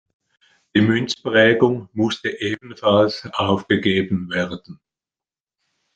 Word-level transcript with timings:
Die 0.73 0.81
Münzprägung 0.81 1.87
musste 1.93 2.29
ebenfalls 2.41 3.29
aufgegeben 3.33 4.31
werden. 4.31 4.79